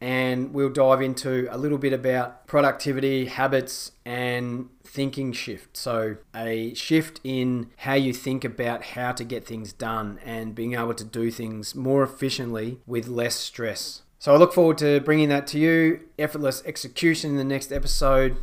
and 0.00 0.54
we'll 0.54 0.70
dive 0.70 1.02
into 1.02 1.46
a 1.50 1.58
little 1.58 1.76
bit 1.76 1.92
about 1.92 2.46
productivity, 2.46 3.26
habits, 3.26 3.92
and 4.06 4.70
thinking 4.82 5.32
shift. 5.32 5.76
So, 5.76 6.16
a 6.34 6.72
shift 6.74 7.20
in 7.22 7.70
how 7.78 7.94
you 7.94 8.14
think 8.14 8.44
about 8.44 8.82
how 8.82 9.12
to 9.12 9.24
get 9.24 9.46
things 9.46 9.72
done 9.72 10.18
and 10.24 10.54
being 10.54 10.74
able 10.74 10.94
to 10.94 11.04
do 11.04 11.30
things 11.30 11.74
more 11.74 12.02
efficiently 12.02 12.78
with 12.86 13.08
less 13.08 13.34
stress. 13.34 14.02
So, 14.18 14.34
I 14.34 14.38
look 14.38 14.54
forward 14.54 14.78
to 14.78 15.00
bringing 15.00 15.28
that 15.28 15.46
to 15.48 15.58
you. 15.58 16.00
Effortless 16.18 16.62
execution 16.64 17.32
in 17.32 17.36
the 17.36 17.44
next 17.44 17.70
episode. 17.70 18.38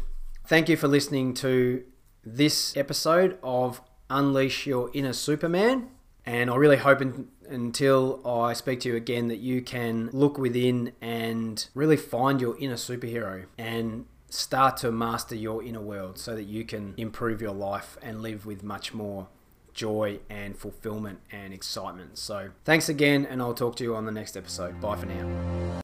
Thank 0.45 0.69
you 0.69 0.77
for 0.77 0.87
listening 0.87 1.33
to 1.35 1.83
this 2.23 2.77
episode 2.77 3.37
of 3.41 3.81
Unleash 4.09 4.67
Your 4.67 4.91
Inner 4.93 5.13
Superman. 5.13 5.89
And 6.25 6.49
I 6.49 6.55
really 6.55 6.77
hope 6.77 7.01
in, 7.01 7.29
until 7.49 8.21
I 8.27 8.53
speak 8.53 8.81
to 8.81 8.89
you 8.89 8.95
again 8.95 9.27
that 9.27 9.39
you 9.39 9.61
can 9.61 10.09
look 10.13 10.37
within 10.37 10.93
and 11.01 11.67
really 11.73 11.97
find 11.97 12.41
your 12.41 12.57
inner 12.59 12.75
superhero 12.75 13.45
and 13.57 14.05
start 14.29 14.77
to 14.77 14.91
master 14.91 15.35
your 15.35 15.63
inner 15.63 15.81
world 15.81 16.17
so 16.17 16.35
that 16.35 16.43
you 16.43 16.65
can 16.65 16.93
improve 16.97 17.41
your 17.41 17.53
life 17.53 17.97
and 18.01 18.21
live 18.21 18.45
with 18.45 18.63
much 18.63 18.93
more 18.93 19.27
joy 19.73 20.19
and 20.29 20.57
fulfillment 20.57 21.19
and 21.31 21.53
excitement. 21.53 22.17
So, 22.17 22.49
thanks 22.65 22.89
again, 22.89 23.25
and 23.25 23.41
I'll 23.41 23.53
talk 23.53 23.75
to 23.77 23.83
you 23.83 23.95
on 23.95 24.05
the 24.05 24.11
next 24.11 24.35
episode. 24.35 24.81
Bye 24.81 24.95
for 24.95 25.05
now. 25.05 25.81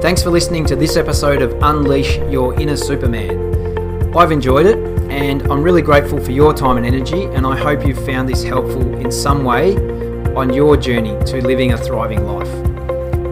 Thanks 0.00 0.22
for 0.22 0.30
listening 0.30 0.66
to 0.66 0.76
this 0.76 0.96
episode 0.96 1.42
of 1.42 1.52
Unleash 1.62 2.18
Your 2.30 2.58
Inner 2.60 2.76
Superman. 2.76 4.14
I've 4.16 4.32
enjoyed 4.32 4.66
it, 4.66 4.76
and 5.10 5.42
I'm 5.50 5.62
really 5.62 5.82
grateful 5.82 6.20
for 6.20 6.32
your 6.32 6.52
time 6.52 6.76
and 6.76 6.84
energy, 6.84 7.24
and 7.24 7.46
I 7.46 7.56
hope 7.56 7.86
you've 7.86 8.04
found 8.04 8.28
this 8.28 8.42
helpful 8.42 8.82
in 8.98 9.10
some 9.10 9.44
way 9.44 9.95
on 10.36 10.52
your 10.52 10.76
journey 10.76 11.18
to 11.24 11.40
living 11.40 11.72
a 11.72 11.78
thriving 11.78 12.26
life. 12.26 12.48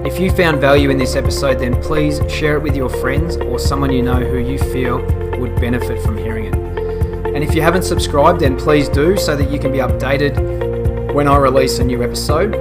If 0.07 0.19
you 0.19 0.31
found 0.31 0.61
value 0.61 0.89
in 0.89 0.97
this 0.97 1.17
episode, 1.17 1.59
then 1.59 1.81
please 1.83 2.21
share 2.33 2.57
it 2.57 2.63
with 2.63 2.75
your 2.75 2.89
friends 2.89 3.37
or 3.37 3.59
someone 3.59 3.93
you 3.93 4.03
know 4.03 4.21
who 4.21 4.39
you 4.39 4.59
feel 4.59 4.99
would 5.39 5.55
benefit 5.61 6.03
from 6.03 6.17
hearing 6.17 6.47
it. 6.47 6.55
And 6.55 7.45
if 7.45 7.55
you 7.55 7.61
haven't 7.61 7.83
subscribed, 7.83 8.41
then 8.41 8.57
please 8.57 8.89
do 8.89 9.17
so 9.19 9.37
that 9.37 9.51
you 9.51 9.59
can 9.59 9.71
be 9.71 9.79
updated 9.79 11.13
when 11.13 11.29
I 11.29 11.37
release 11.37 11.79
a 11.79 11.85
new 11.85 12.03
episode. 12.03 12.55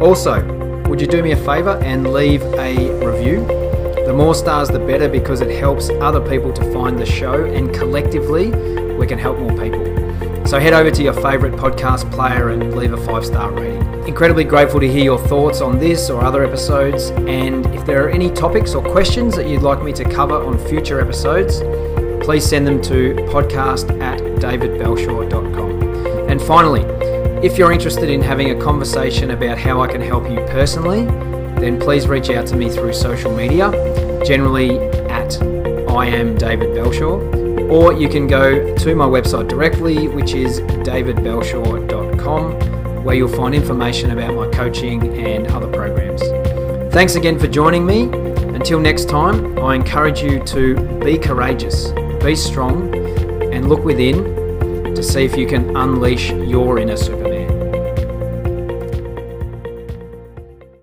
Also, 0.00 0.42
would 0.88 1.00
you 1.00 1.06
do 1.06 1.22
me 1.22 1.32
a 1.32 1.36
favor 1.36 1.78
and 1.82 2.12
leave 2.12 2.42
a 2.42 3.04
review? 3.04 3.44
The 4.06 4.14
more 4.14 4.34
stars, 4.34 4.68
the 4.68 4.78
better 4.78 5.08
because 5.08 5.42
it 5.42 5.50
helps 5.58 5.90
other 6.00 6.26
people 6.26 6.52
to 6.54 6.72
find 6.72 6.98
the 6.98 7.04
show, 7.04 7.44
and 7.44 7.74
collectively, 7.74 8.50
we 8.94 9.06
can 9.06 9.18
help 9.18 9.38
more 9.38 9.50
people. 9.50 9.84
So 10.48 10.58
head 10.58 10.72
over 10.72 10.90
to 10.90 11.02
your 11.02 11.12
favourite 11.12 11.54
podcast 11.56 12.10
player 12.10 12.48
and 12.48 12.74
leave 12.74 12.94
a 12.94 12.96
five 12.96 13.26
star 13.26 13.52
rating. 13.52 13.82
Incredibly 14.08 14.44
grateful 14.44 14.80
to 14.80 14.90
hear 14.90 15.04
your 15.04 15.18
thoughts 15.18 15.60
on 15.60 15.78
this 15.78 16.08
or 16.08 16.24
other 16.24 16.42
episodes, 16.42 17.10
and 17.10 17.66
if 17.74 17.84
there 17.84 18.06
are 18.06 18.08
any 18.08 18.30
topics 18.30 18.74
or 18.74 18.82
questions 18.82 19.36
that 19.36 19.46
you'd 19.46 19.60
like 19.60 19.82
me 19.82 19.92
to 19.92 20.04
cover 20.04 20.42
on 20.42 20.58
future 20.66 21.02
episodes, 21.02 21.58
please 22.24 22.46
send 22.46 22.66
them 22.66 22.80
to 22.80 23.14
podcast 23.30 24.00
at 24.00 24.20
davidbelshaw.com. 24.40 26.30
And 26.30 26.40
finally, 26.40 26.80
if 27.46 27.58
you're 27.58 27.70
interested 27.70 28.08
in 28.08 28.22
having 28.22 28.50
a 28.50 28.58
conversation 28.58 29.32
about 29.32 29.58
how 29.58 29.82
I 29.82 29.86
can 29.86 30.00
help 30.00 30.30
you 30.30 30.38
personally, 30.46 31.04
then 31.60 31.78
please 31.78 32.08
reach 32.08 32.30
out 32.30 32.46
to 32.46 32.56
me 32.56 32.70
through 32.70 32.94
social 32.94 33.36
media, 33.36 33.70
generally 34.24 34.78
at 35.10 35.42
I 35.90 36.06
am 36.06 36.38
David 36.38 36.74
Belshaw, 36.74 37.37
or 37.70 37.92
you 37.92 38.08
can 38.08 38.26
go 38.26 38.74
to 38.76 38.94
my 38.94 39.06
website 39.06 39.48
directly, 39.48 40.08
which 40.08 40.34
is 40.34 40.60
davidbelshaw.com, 40.60 43.04
where 43.04 43.14
you'll 43.14 43.28
find 43.28 43.54
information 43.54 44.10
about 44.10 44.34
my 44.34 44.48
coaching 44.48 45.18
and 45.18 45.46
other 45.48 45.68
programs. 45.68 46.22
Thanks 46.92 47.14
again 47.14 47.38
for 47.38 47.46
joining 47.46 47.86
me. 47.86 48.10
Until 48.54 48.80
next 48.80 49.08
time, 49.08 49.58
I 49.58 49.74
encourage 49.74 50.22
you 50.22 50.42
to 50.44 50.74
be 51.04 51.18
courageous 51.18 51.92
be 52.22 52.34
strong 52.34 52.94
and 53.54 53.68
look 53.68 53.84
within 53.84 54.94
to 54.94 55.02
see 55.02 55.24
if 55.24 55.36
you 55.36 55.46
can 55.46 55.76
unleash 55.76 56.30
your 56.30 56.78
inner 56.78 56.96
Superman. 56.96 57.37